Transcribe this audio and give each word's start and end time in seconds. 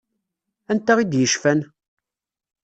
Anta 0.71 0.93
i 1.01 1.03
d-yecfan? 1.05 1.59